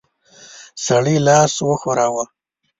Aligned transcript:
سړي 0.85 1.15
لاس 1.27 1.53
وښوراوه. 1.67 2.23